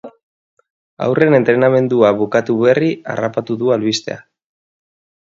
[1.07, 4.21] Haurren entrenamendua bukatu berri harrapatu du albistea.